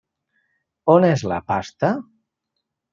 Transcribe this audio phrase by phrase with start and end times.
[0.95, 1.95] On és la pasta?